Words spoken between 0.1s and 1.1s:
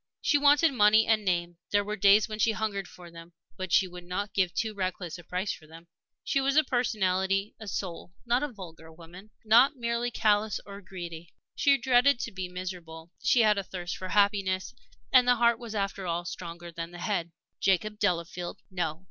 She wanted money